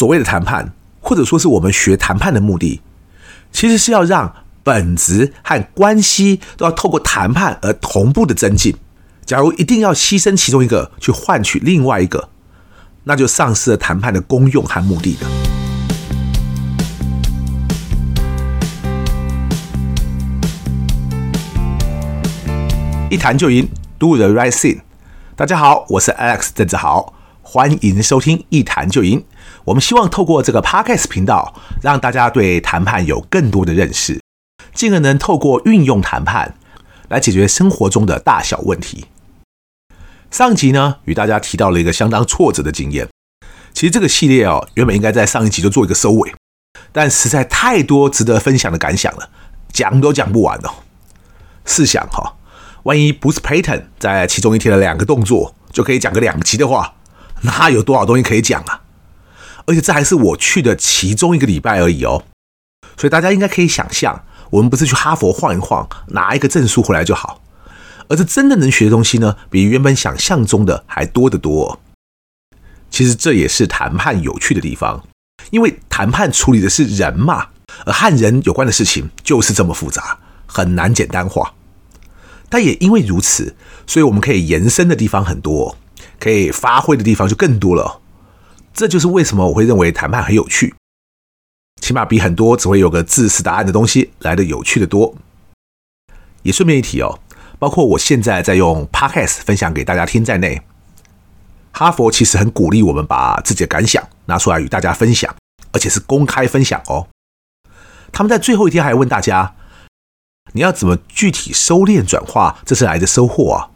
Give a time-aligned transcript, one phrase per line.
[0.00, 0.72] 所谓的谈判，
[1.02, 2.80] 或者说是我们学谈判的目的，
[3.52, 8.74] 其实是要让本质和关系都要透过谈判而同步的增进。
[9.26, 12.30] 假如一定要牺牲其中一个去换取另外一个，
[13.04, 15.28] 那就丧失了谈判的功用和目的了。
[23.10, 24.80] 一谈就赢，Do the right thing。
[25.36, 27.12] 大家好，我是 Alex 郑志豪，
[27.42, 29.22] 欢迎收听一谈就赢。
[29.70, 34.20] 我们希望透过这个 Podcast 频道，让大家对谈判有更多的认识，
[34.74, 36.56] 进而能透过运用谈判
[37.08, 39.06] 来解决生活中的大小问题。
[40.32, 43.08] 上集呢，与大家提到了一个相当挫折的经验。
[43.72, 46.34] 其实这个系列哦，原本应该在上一集就做一个收尾，
[46.90, 49.30] 但实在太多值得分享的感想了，
[49.72, 50.82] 讲都讲不完哦。
[51.64, 52.34] 试想哈。
[52.82, 56.94] 万一 Bruce Payton 在其中一天的两个动作就可以讲个两集的话，
[57.42, 58.80] 那有多少东西可以讲啊？
[59.70, 62.24] 而且这还是我去的其中一个礼拜而已哦。
[62.96, 67.40] 所以大家应该可以想象，我们不是去哈佛晃一晃，拿一个证书回来就好，
[68.08, 71.78] 而是真的能学的东西呢，比原本想象中的还多得多。
[72.90, 75.06] 其实这也是谈判有趣的地方，
[75.52, 77.46] 因为谈判处理的是人嘛，
[77.86, 81.54] 而和人有关的事情就是这么复杂，很难简单化。
[82.48, 83.54] 但也因为如此，
[83.86, 85.78] 所以我们可以延伸的地方很多，
[86.18, 87.99] 可以发挥的地方就更多了。
[88.80, 90.74] 这就是为什么我会认为谈判很有趣，
[91.82, 95.14] 起码比很多只会有个自私答案的东西来得有趣的多。
[96.44, 97.20] 也顺便一提哦，
[97.58, 100.62] 包括我现在在用 Podcast 分享给大家听在内，
[101.72, 105.36] 哈佛其实很鼓励我们把自己的感想拿出来与大家分享，
[105.72, 107.06] 而且是公开分享哦。
[108.10, 109.56] 他们在最后一天还问大家。
[110.52, 113.70] 你要怎么具体收敛转化这次来的收获啊？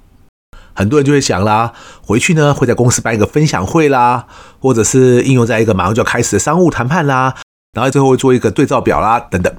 [0.74, 1.72] 很多人就会想啦，
[2.02, 4.26] 回去呢会在公司办一个分享会啦，
[4.60, 7.34] 或者是应用在一个马上就要开始的商务谈判啦，
[7.72, 9.54] 然后最后会做一个对照表啦等等。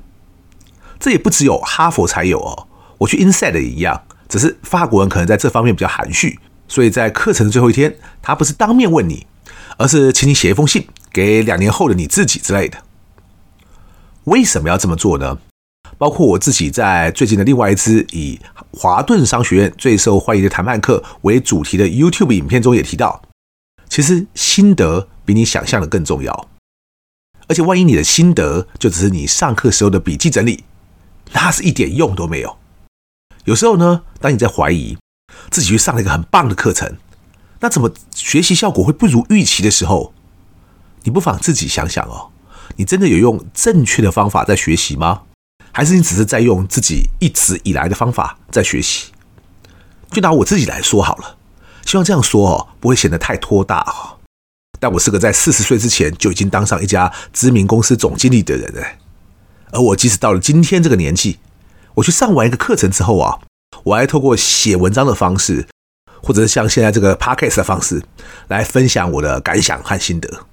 [0.99, 2.67] 这也不只有哈佛才有哦，
[2.99, 9.27] 我去 Insight 也一样，只是法国人可能在这方面比较含蓄，所以在课程的最后一天，他不是当面问你，
[9.77, 12.77] 而是请你写一封信给两年后的你自己之类的。
[14.23, 15.37] 为什么要这么做呢？
[15.97, 18.39] 包括我自己在最近的另外一支以
[18.71, 23.21] 华顿商学院最受欢迎的谈判课为主题的 YouTube 影片中也提到，
[23.87, 26.49] 其实心得比你想象的更重要。
[27.47, 30.63] 而且万一你的心得就只是你上课时候的笔记整理，
[31.31, 32.57] 那是一点用都没有。
[33.45, 34.97] 有时候呢，当你在怀疑
[35.51, 36.97] 自己去上了一个很棒的课程，
[37.59, 40.13] 那怎么学习效果会不如预期的时候，
[41.03, 42.31] 你不妨自己想想哦，
[42.77, 45.21] 你真的有用正确的方法在学习吗？
[45.75, 49.11] 还是你只是在用自己一直以来的方法在学习？
[50.09, 51.35] 就拿我自己来说好了，
[51.85, 54.17] 希望这样说哦，不会显得太拖大哈。
[54.79, 58.97] 但我是个在四十岁之前就已经当上一家知名公司总经理的人哎，
[59.71, 61.39] 而我即使到了今天这个年纪，
[61.95, 63.39] 我去上完一个课程之后啊，
[63.83, 65.67] 我还透过写文章的方式，
[66.23, 68.01] 或者是像现在这个 podcast 的方式
[68.47, 70.45] 来分享我的感想和心得。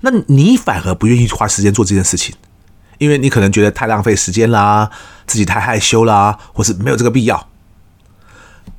[0.00, 2.34] 那你反而不愿意花时间做这件事情？
[3.00, 4.90] 因为你可能觉得太浪费时间啦，
[5.26, 7.48] 自己太害羞啦，或是没有这个必要。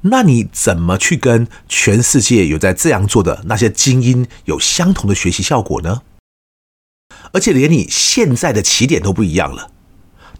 [0.01, 6.03] 那你怎么去跟全世界有在这样做的那些精英有相同的学习效果呢？
[7.31, 9.71] 而且连你现在的起点都不一样了，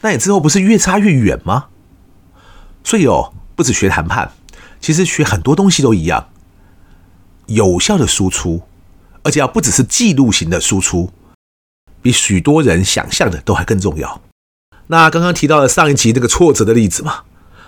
[0.01, 1.65] 那你之后不是越差越远吗？
[2.83, 4.31] 所以哦，不止学谈判，
[4.79, 6.29] 其实学很多东西都一样，
[7.47, 8.61] 有效的输出，
[9.23, 11.11] 而且要不只是记录型的输出。
[12.01, 14.21] 比许多人想象的都还更重要。
[14.87, 17.21] 那刚刚提到了上一集那个挫折的例子嘛？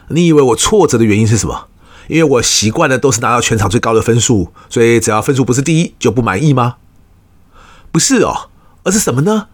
[0.09, 1.67] 你以为我挫折的原因是什么？
[2.09, 6.75] 因为我习惯的都是拿到全场最高的分数，所以只要分数不是第一就不满意吗？
[7.93, 8.49] 不是哦，
[8.83, 9.47] 而是什么呢？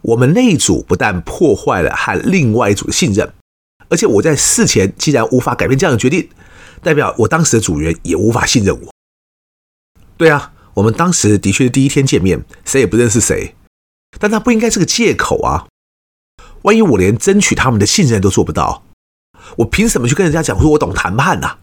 [0.00, 3.34] 我们那一组不但破坏了和另外一组的信任，
[3.90, 6.26] 而且我在事前既然无法改变这样的决定，
[6.82, 8.90] 代表我当时的组员也无法信任我。
[10.16, 13.54] 对啊，我们当时的确是第一天见面，谁也不认识谁。
[14.20, 15.66] 但那不应该是个借口啊！
[16.62, 18.84] 万一我连争取他们的信任都做不到，
[19.56, 21.56] 我凭什么去跟人家讲说我懂谈判呢？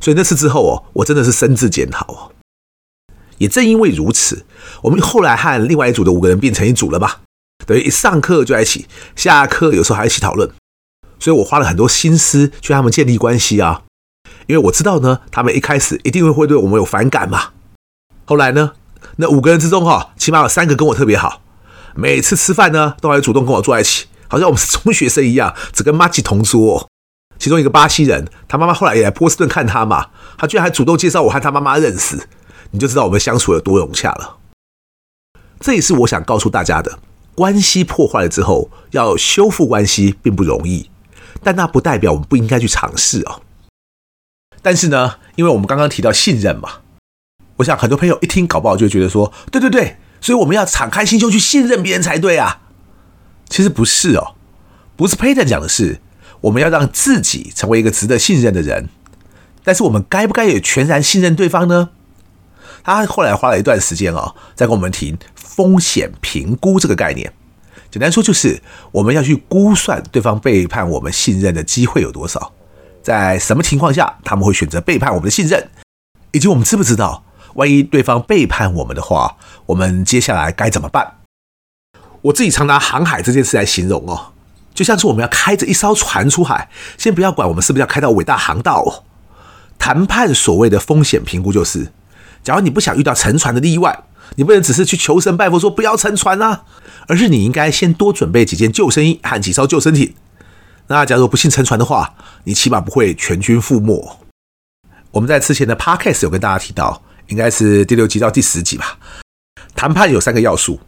[0.00, 2.32] 所以那次之后哦，我真的是深自检讨哦。
[3.38, 4.44] 也正因为如此，
[4.82, 7.22] 我们后来和另外一组的五个人变成一组了吧？
[7.66, 8.86] 等于一上课就在一起，
[9.16, 10.50] 下课有时候还一起讨论。
[11.18, 13.84] 所以我花了很多心思去跟他们建立关系啊，
[14.46, 17.52] 因为我知道呢，他们一开始一定会会对我们有反感嘛。
[18.24, 18.72] 后来呢，
[19.16, 21.41] 那五个人之中哈，起码有三个跟我特别好。
[21.94, 26.88] 每次吃饭呢，都还主动跟我坐在一起，好像我们是中学生一样，只跟麻吉同桌。
[27.38, 32.28] 其中一个巴西人，他妈妈后来也来波士顿看他嘛，他居然还主动介绍我和他妈妈认识，
[32.70, 34.36] 你就知道我们相处有多融洽了。
[35.58, 37.00] 这也是我想告诉大家的：
[37.34, 40.88] 关系破坏了之后，要修复关系并不容易，
[41.42, 43.42] 但那不代表我们不应该去尝试哦。
[44.62, 46.80] 但是呢，因为我们刚刚提到信任嘛，
[47.56, 52.62] 我想很多朋友一听搞不好就觉得说：对对对，所以我们要敞开心胸去信任别人才对啊。
[53.50, 54.34] 其实不是哦，
[54.96, 56.00] 不是 Peyton 讲的是，
[56.40, 58.88] 我们要让自己成为一个值得信任的人。
[59.62, 61.90] 但是我们该不该也全然信任对方呢？
[62.82, 67.32] 他后来花了一段时间哦，在跟我们提风险评估这个概念。
[67.90, 72.52] 简单说就是，我们要去估算对方背叛我们信任的机会有多少，
[73.02, 75.68] 在什么情况下他们会选择背叛我们的信任，
[76.32, 77.22] 以及我们知不知道，
[77.54, 81.18] 万一对方背叛我们的话，我们接下来该怎么办？
[82.22, 84.32] 我自己常拿航海这件事来形容哦，
[84.72, 89.04] 就像是我们要开着一艘船出海，先不要管我们是不是要开到伟大航道哦。
[89.78, 91.92] 谈判所谓的风险评估就是，
[92.42, 94.04] 假如你不想遇到沉船的意外，
[94.36, 96.64] 你不能只是去求神拜佛说不要沉船啊，
[97.08, 100.14] 而是你应该先多准备几件救生衣和几艘救生艇。
[100.86, 102.14] 那假如不幸沉船的话，
[102.44, 104.18] 你起码不会全军覆没。
[105.10, 108.98] 我们在之前的 Podcast 有跟大家提到，应该是第六集到第十集吧。
[109.74, 110.80] 谈判有三个要素：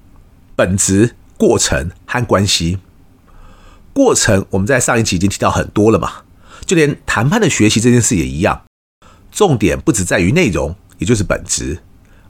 [0.54, 2.78] 本质、过程和关系。
[3.92, 6.22] 过程我们在上一集已经提到很多了嘛，
[6.66, 8.62] 就连谈判的学习这件事也一样。
[9.30, 11.80] 重点不只在于内容，也就是本质，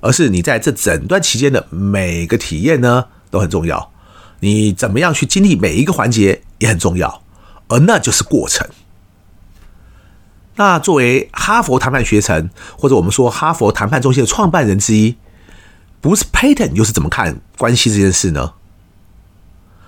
[0.00, 3.92] 而是你在这整段期间的每个体验呢，都很重要。
[4.40, 7.22] 你怎么样去经历每一个环节也很重要，
[7.68, 8.66] 而那就是过程。
[10.56, 15.16] 那作为哈佛谈判学程，或者我们说哈佛谈判中心的创办人之一
[16.02, 18.54] ，Bruce Peyton 又是怎么看关系这件事呢？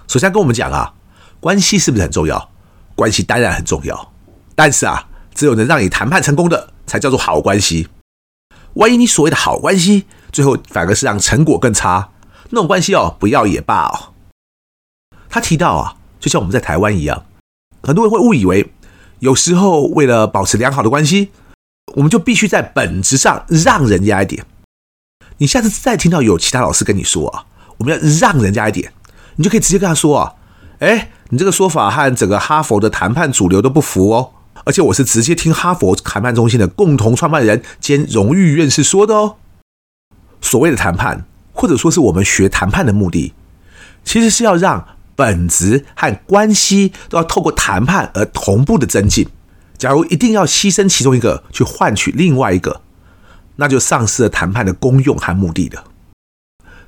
[0.09, 0.95] 首先跟我们讲啊，
[1.41, 2.51] 关系是不是很重要？
[2.95, 4.13] 关系当然很重要，
[4.55, 6.71] 但是啊，只有能让你谈判成功的。
[6.87, 7.89] 才叫做好关系。
[8.75, 12.11] 万一你所谓的好关系，最后反而是让成果更差，
[12.51, 14.15] 那种关系哦，不要也罢哦。
[15.29, 17.27] 他提到啊，就像我们在台湾一样，
[17.83, 18.73] 很多人会误以为，
[19.21, 21.31] 有时候为了保持良好的关系，
[21.95, 24.45] 我们就必须在本质上让人家一点。
[25.39, 27.45] 你下次再听到有其他老师跟你说啊，
[27.79, 28.93] 我们要让人家一点，
[29.37, 30.35] 你就可以直接跟他说啊，
[30.79, 34.33] 哎，你这个说法和整个哈佛的谈判主流都不符哦。
[34.65, 39.37] 而且我是直接听哈佛谈判中心的共同创办人兼荣誉院士说的哦。
[40.41, 43.33] 所谓的谈判，或者说是我们学谈判的目的，
[44.05, 49.27] 其实是要让本质和关系都要透过谈判而同步的增进。
[49.77, 52.81] 假如一定要牺牲其中一个去换取另外一个，
[53.57, 55.85] 那就丧失了谈判的功用和目的了。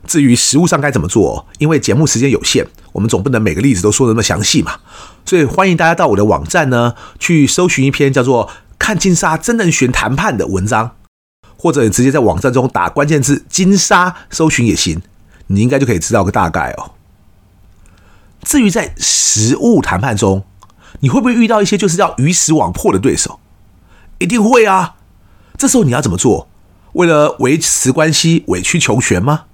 [0.07, 4.77] 至于实务上该怎么做，因为节目时间有限，我们总不能每个例子都说得那么详细嘛。
[5.27, 8.47] 所以欢迎大家到我的网站呢，去搜寻一篇叫做
[8.79, 10.93] 《看金沙真能选谈判》的文章，
[11.59, 15.03] 或者你直接在网站中打关键字“金沙”搜寻也行，
[15.49, 16.93] 你应该就可以知道个大概哦。
[18.49, 20.43] 至于在实物谈判中，
[21.01, 23.41] 你会不会遇到一些就是要鱼死网破的对手？
[24.17, 24.97] 一定会啊。
[25.59, 26.49] 这时候你要怎么做？
[26.95, 29.45] 为了维持关系，委曲求全吗？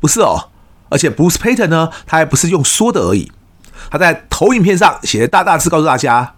[0.00, 0.48] 不是哦。
[0.88, 3.30] 而且 Bruce Peyton 呢，他还不是用说的而已。
[3.92, 6.34] 他在投影片上写的大大字告诉大家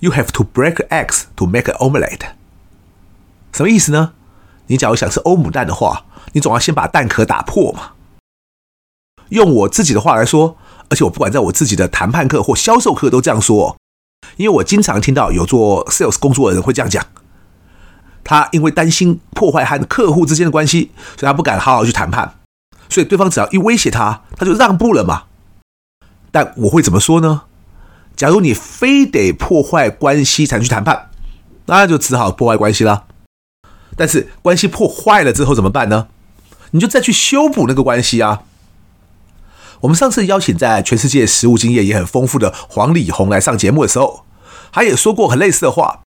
[0.00, 2.28] ：“You have to break eggs to make an omelette。”
[3.52, 4.12] 什么意思呢？
[4.68, 7.90] 你假如想吃欧姆蛋的话，你总要先把蛋壳打破嘛。
[9.34, 10.56] 用我自己的话来说，
[10.88, 13.76] 而且我不管在我自己的谈判课或销售课都这样说，
[14.36, 17.04] 因为我经常听到有做 sales 工作的人会这样讲。
[18.22, 22.36] 他因为担心破坏和客户之间的关系，所以他不敢好好去谈判，
[22.88, 25.24] 所以对方只要一威胁他，他就让步了嘛。
[26.30, 27.42] 但我会怎么说呢？
[28.16, 31.10] 假如你非得破坏关系才去谈判，
[31.66, 33.04] 那就只好破坏关系了。
[33.96, 36.06] 但是关系破坏了之后怎么办呢？
[36.70, 38.42] 你就再去修补那个关系啊。
[39.80, 44.24] 我们上次邀请在全世界实务经验也很丰富的黄礼红来上节目的时候，
[44.72, 46.00] 他也说过很类似的话，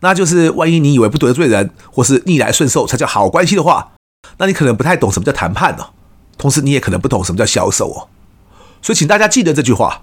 [0.00, 3.92] 那就是万一你以为不得罪人或是逆来顺受才叫好关系的话，
[4.38, 5.86] 那你可能不太懂什么叫谈判呢。
[6.38, 8.08] 同时，你也可能不懂什么叫销售哦。
[8.80, 10.02] 所以，请大家记得这句话：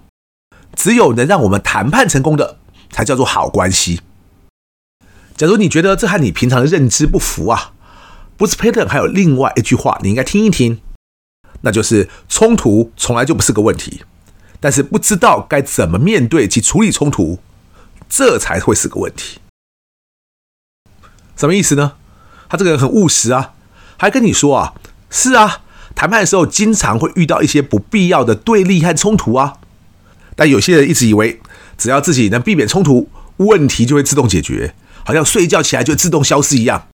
[0.74, 2.60] 只有能让我们谈判成功的，
[2.92, 4.00] 才叫做好关系。
[5.36, 7.74] 假如你觉得这和你平常的认知不符啊
[8.38, 10.80] ，Bruce Peyton 还有另外一句话，你应该听一听，
[11.62, 14.04] 那就是冲突从来就不是个问题，
[14.60, 17.40] 但是不知道该怎么面对及处理冲突，
[18.08, 19.40] 这才会是个问题。
[21.36, 21.94] 什么意思呢？
[22.50, 23.54] 他这个人很务实啊，
[23.98, 24.74] 还跟你说啊，
[25.10, 25.62] 是啊。
[25.96, 29.58] 谈判的时候，经常会遇到一些不必要的对立和冲突啊。
[30.36, 31.42] 但有些人一直以为，
[31.78, 34.74] 只要自己能避免冲突，问题就会自动解决，
[35.04, 36.88] 好像睡觉起来就自动消失一样。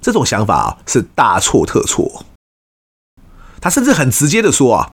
[0.00, 2.26] 这种想法啊，是大错特错。
[3.62, 4.90] 他甚至很直接的说啊，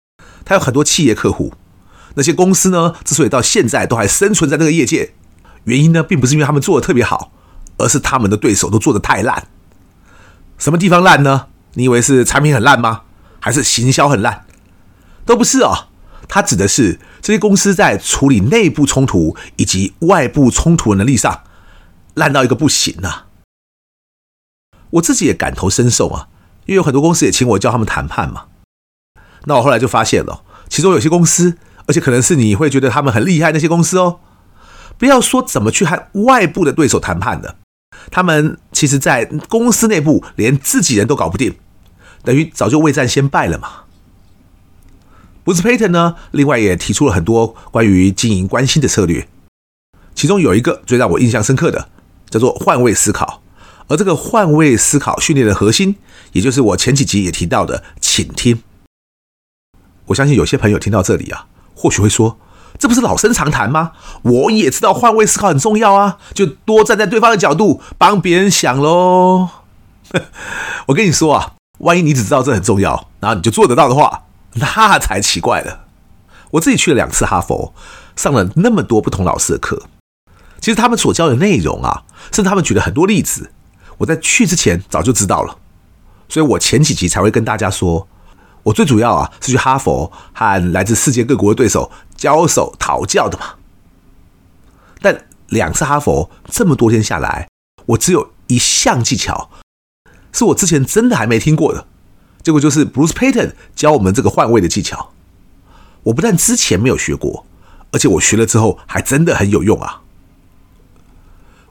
[0.45, 1.52] 他有很多企业客户，
[2.14, 5.12] 那些公司呢，之所以到现在都还生存在那个业界，
[5.64, 7.33] 原因呢，并不是因为他们做的特别好，
[7.76, 9.49] 而是他们的对手都做的太烂。
[10.57, 11.49] 什么地方烂呢？
[11.75, 13.02] 你以为是产品很烂吗？
[13.40, 14.47] 还是行销很烂？
[15.26, 15.88] 都不是哦。
[16.28, 21.42] 他指的是这些公司在处理内部冲突以及外部冲突的能力上
[22.14, 23.26] 烂到一个不行啊。
[24.90, 26.28] 我自己也感同身受啊，
[26.66, 28.45] 因为有很多公司也请我教他们谈判嘛。
[29.44, 31.56] 那我后来就发现了，其中有些公司，
[31.87, 34.20] 而且可能是你会觉得他们很厉害那些公司哦，
[34.96, 37.56] 不要说怎么去和外部的对手谈判的，
[38.11, 41.56] 他们其实在公司内部连自己人都搞不定，
[42.25, 43.68] 等于早就未战先败了嘛。
[45.44, 49.26] Bruce Payton 呢，另外也提出了很多关于经营关系的策略，
[50.14, 51.88] 其中有一个最让我印象深刻的，
[52.30, 53.42] 叫做换位思考。
[53.88, 55.96] 而这个换位思考训练的核心，
[56.30, 58.62] 也就是我前几集也提到的倾听。
[60.06, 62.38] 我相信有些朋友听到这里啊，或许会说，
[62.78, 63.92] 这不是老生常谈吗？
[64.23, 69.49] 我也知道换位思考很重要啊，就多站在对方的角度帮别人想喽。
[70.87, 74.25] 我跟你说啊，万一你只知道这很重要，然后你就做得到的话。
[74.54, 75.87] 那才奇怪了。
[76.50, 77.73] 我自己去了两次哈佛，
[78.16, 79.82] 上了那么多不同老师的课。
[80.61, 83.50] 其实他们所教的内容啊，甚至他们举了很多例子，
[83.97, 85.56] 我在去之前早就知道了。
[86.28, 88.06] 所以我前几集才会跟大家说，
[88.64, 93.54] 我最主要啊是去哈佛和来自世界各国的对手交手讨教的嘛。
[95.00, 97.49] 但两次哈佛这么多天下来，
[97.87, 99.50] 我只有一项技巧，
[100.33, 101.87] 是我之前真的还没听过的。
[102.42, 105.12] 结果就是 Bruce Payton 教我们这个换位的技巧。
[106.04, 107.47] 我不但之前没有学过，
[107.92, 110.02] 而且我学了之后还真的很有用啊。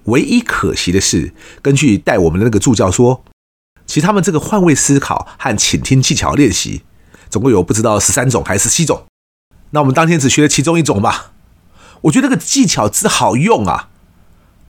[0.05, 3.23] 唯一可惜的是，根据带我们的那个助教说，
[3.91, 6.83] 其实他们这个换位思考和倾听技巧练习，
[7.29, 9.03] 总共有不知道十三种还是七种。
[9.71, 11.33] 那我们当天只学了其中一种吧。
[12.03, 13.89] 我觉得这个技巧之好用啊，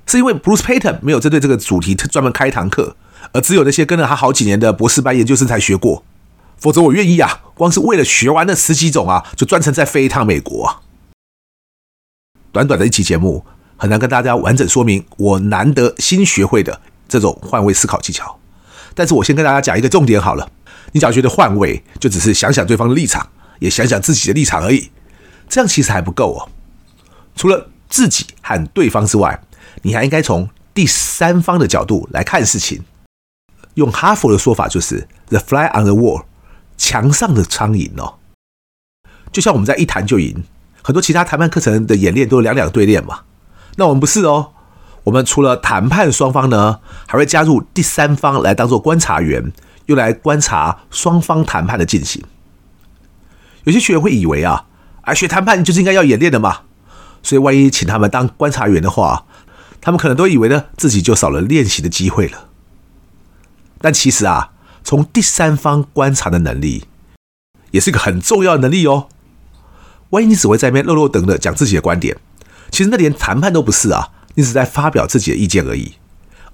[0.07, 2.97] 是因为 Bruce Payton 没有针对这个主题专门开一堂课。
[3.33, 6.05] 而只有那些跟了他好几年的博士班研究生才学过，
[6.59, 10.81] 否则我愿意啊，光是为了学完那十几种啊，就专程再飞一趟美国啊。
[12.50, 18.41] 短短的一期节目，很难跟大家完整说明我难得新学会的这种换位思考技巧。
[18.94, 20.50] 但是我先跟大家讲一个重点好了，
[20.92, 24.90] 你只要觉得换位，就只是想想对方的立场，也想想自己的立场而已，
[25.49, 26.49] 这样其实还不够哦。
[27.34, 29.42] 除了自己和对方之外，
[29.82, 32.82] 你还应该从第三方的角度来看事情。
[33.75, 36.25] 用哈佛的说法就是 “the fly on the wall”，
[36.76, 38.16] 墙上的苍蝇哦。
[39.32, 40.44] 就像我们在一谈就赢，
[40.82, 43.20] 很多其他谈判课程的演练都是两两对练嘛。
[43.76, 44.51] 那我们不是哦，
[45.04, 49.52] 我们除了谈判双方呢，还会加入第三方来当做观察员，
[49.87, 52.23] 用来观察双方谈判的进行。
[53.64, 54.66] 有些学员会以为啊，
[55.02, 56.61] 啊学谈判就是应该要演练的嘛，
[57.23, 59.26] 所以万一请他们当观察员的话，
[59.80, 62.49] 他们可能都以为呢自己就少了练习的机会了。
[63.80, 64.52] 但其实啊，
[64.85, 66.85] 从第三方观察的能力，
[67.73, 69.09] 也是一个很重要的能力哦。
[70.11, 72.16] 万一你只会在那边落落等的讲自己的观点，
[72.71, 75.95] 其实那连谈判都不是啊，你只是在发表自己的意见而已。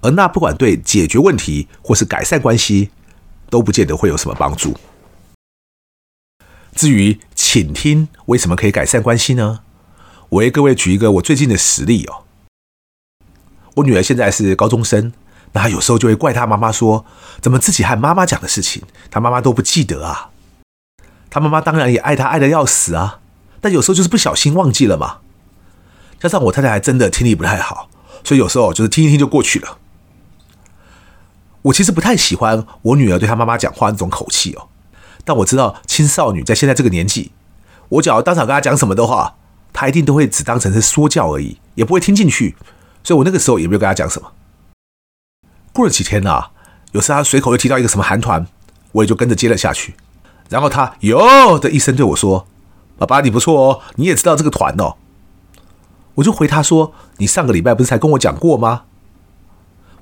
[0.01, 2.91] 而那不管对解决问题或是改善关系，
[3.51, 4.77] 都不见得会有什么帮助。
[6.75, 9.61] 至于倾听为什么可以改善关系呢？
[10.29, 12.25] 我为各位举一个我最近的实例哦。
[13.75, 15.13] 我女儿现在是高中生。
[15.53, 17.07] 那她有时候就会怪她妈妈说
[17.41, 20.31] ：“怎么自己和妈妈讲的事情，她妈妈都不记得啊？”
[21.31, 23.21] 她妈妈当然也爱她爱得要死啊，
[23.61, 25.19] 但有时候就是不小心忘记了嘛。
[26.21, 27.89] 加上我太太还真的听力不太好，
[28.25, 29.79] 所以有时候就是听一听就过去了。
[31.63, 34.69] 我其实不太喜欢我女儿对她妈妈讲话那种口气哦，
[35.25, 37.33] 但我知道青少女在现在这个年纪，
[37.89, 39.37] 我只要当场跟她讲什么的话，
[39.73, 42.57] 她一定都会只当成是说教而已，也不会听进去。
[43.05, 44.33] 所以我那个时候也没有跟她讲什么。
[45.73, 46.51] 过了几天啊，
[46.93, 48.47] 有时她随口又提到一个什么韩团，
[48.93, 49.95] 我也就跟着接了下去。
[50.49, 52.47] 然后她哟的一声对我说
[52.99, 54.97] ：“爸爸，你不错哦，你也知道这个团哦。”
[56.19, 58.85] 我就回他说：“你上个礼拜不是才跟我讲过吗？”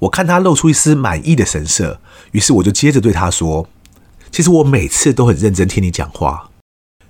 [0.01, 2.01] 我看他露出一丝满意的神色，
[2.33, 3.69] 于是我就接着对他说
[4.33, 6.51] ：“其实我每次都很认真听你讲话，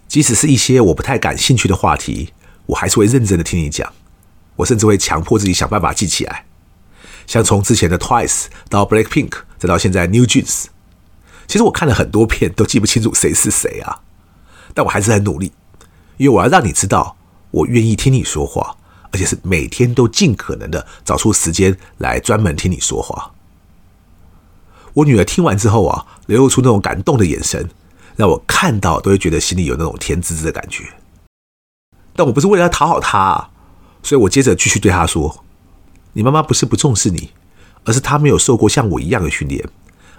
[0.09, 2.33] 即使是一些我不太感兴趣的话题，
[2.67, 3.93] 我还是会认真的听你讲。
[4.57, 6.47] 我甚至会强迫自己想办法记起来。”
[7.27, 10.67] 像从之前的 Twice 到 Blackpink，再到现在 New Jeans，
[11.47, 14.01] 其实我看了很多遍都记不清楚谁是谁啊，
[14.75, 15.53] 但我还是很努力，
[16.17, 17.17] 因为我要让你知道
[17.51, 18.77] 我愿意听你说话，
[19.17, 23.33] 而且是每天都尽可能的找出时间来专门听你说话。
[24.93, 27.71] 我女儿听完之后啊，流露出那种感动的眼神，
[28.15, 30.85] 让我看到都会觉得心里有那种甜滋滋的感觉。
[32.15, 33.51] 但我不是为了要讨好她啊，
[34.03, 35.43] 所以我接着继续对她说
[36.13, 37.31] ：“你妈妈不是不重视你，
[37.85, 39.67] 而是她没有受过像我一样的训练，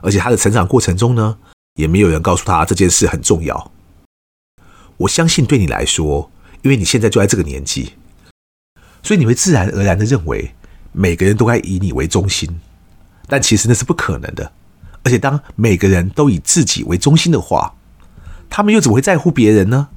[0.02, 1.38] 而且她的成长过程中呢，
[1.76, 3.72] 也没有人告诉她这件事很重要。
[4.98, 6.32] 我相信对你来说，
[6.64, 7.94] 因为你现在就在这个年纪，
[9.08, 10.52] 所以你会自然而然的认为
[10.92, 12.60] 每个人都该以你为中心，
[13.28, 14.52] 但其实那是不可能的。
[15.04, 17.76] 而且当每个人都以自己为中心的话，
[18.50, 19.88] 他们又怎么会在乎别人呢？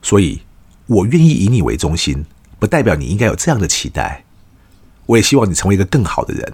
[0.00, 0.42] 所以。”
[0.86, 2.26] 我愿意以你为中心，
[2.58, 4.24] 不代表你应该有这样的期待。
[5.06, 6.52] 我也希望你成为一个更好的人，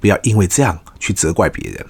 [0.00, 1.84] 不要因为这样去责怪别人。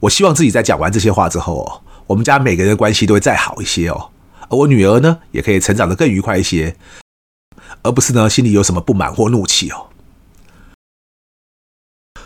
[0.00, 4.10] 我希望自己在讲完这些话之后哦，我们家每个人的关系都会再好一些哦，
[4.48, 6.74] 而我女儿呢，也可以成长得更愉快一些，
[7.84, 9.86] 而不是呢心里有什么不满或怒气哦。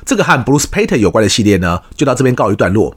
[0.06, 2.96] 这个和 Bruce Payton 有关的系列呢，就到这边告一段落。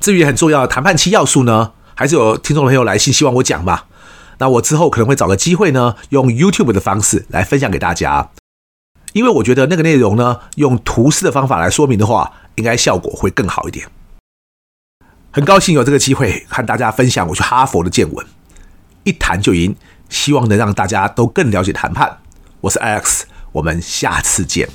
[0.00, 3.88] 至于很重要的谈判七要素呢，还是有听众朋友来信希望我讲吧。
[4.38, 8.30] 那我之后可能会找个机会呢，用 YouTube 的方式来分享给大家，
[9.12, 13.88] 因为我觉得那个内容呢，用图示的方法来说明的话，应该效果会更好一点。
[15.32, 18.24] 很高兴有这个机会和大家分享我去哈佛的见闻，
[19.02, 19.74] 一谈就赢，
[20.08, 22.18] 希望能让大家都更了解谈判。
[22.60, 23.22] 我是 Alex，
[23.52, 24.68] 我们下次见。